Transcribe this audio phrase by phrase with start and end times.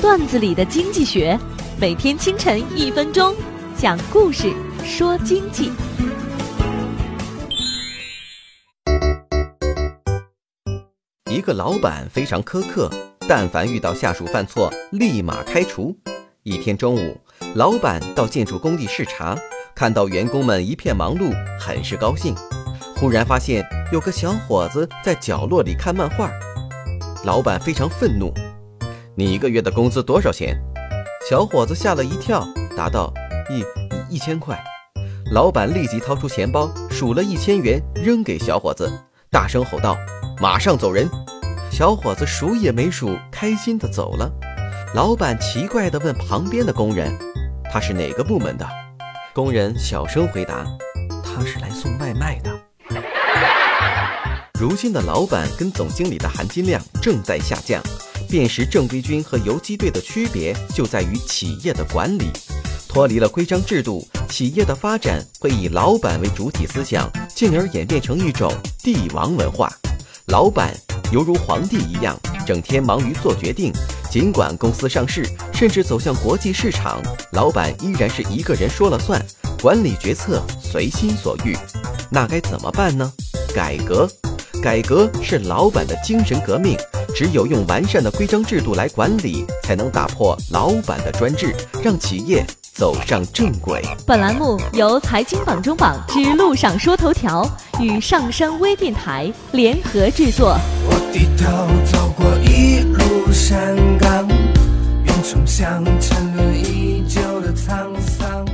[0.00, 1.38] 段子里的经济学，
[1.78, 3.36] 每天清晨一分钟，
[3.76, 4.50] 讲故事
[4.82, 5.70] 说经济。
[11.30, 12.90] 一个老板非常苛刻，
[13.28, 15.94] 但凡遇到下属犯错，立马开除。
[16.44, 17.20] 一天中午，
[17.54, 19.36] 老板到建筑工地视察，
[19.74, 21.30] 看到员工们一片忙碌，
[21.60, 22.34] 很是高兴。
[22.96, 23.62] 忽然发现
[23.92, 26.30] 有个小伙子在角落里看漫画，
[27.22, 28.32] 老板非常愤怒
[29.16, 30.56] ：“你一个月的工资多少钱？”
[31.28, 32.46] 小伙子吓了一跳，
[32.76, 33.12] 答道
[33.50, 33.64] ：“一
[34.14, 34.58] 一千块。”
[35.32, 38.90] 老板立即掏出钱包，数了一千元，扔给小伙子，
[39.30, 39.96] 大声吼道
[40.40, 41.08] ：“马上走人！”
[41.70, 44.28] 小伙子数也没数，开心的走了。
[44.92, 47.16] 老板奇怪的问旁边的工人
[47.70, 48.66] ：“他是哪个部门的？”
[49.32, 50.66] 工人小声回答
[51.22, 52.50] ：“他是来送外卖的。”
[54.58, 57.80] 如今的老板跟总经理的含金量正在下降。
[58.30, 62.30] 辨识正规军和游击队的区别就在于企业的管理。
[62.88, 69.68] 脱离了规章制度，企业的发展会以老板为主体思想，进而演变成一种帝王文化。
[70.26, 70.74] 老板
[71.12, 73.72] 犹如皇帝一样，整天忙于做决定。
[74.10, 77.00] 尽管公司上市，甚至走向国际市场，
[77.32, 79.24] 老板依然是一个人说了算，
[79.62, 81.56] 管理决策随心所欲。
[82.10, 83.12] 那该怎么办呢？
[83.54, 84.08] 改革，
[84.60, 86.76] 改革是老板的精神革命。
[87.14, 92.44] 只有用完善的规章制度来管理，才能打破老板的专制，让企业
[92.74, 93.82] 走上正轨。
[94.06, 97.48] 本栏目由财经榜中榜之路上说头条
[97.80, 100.56] 与上山微电台联合制作。
[100.86, 101.46] 我低头
[101.90, 104.26] 走过一路山岗，
[105.04, 108.49] 云冲向沉沦已久的沧桑。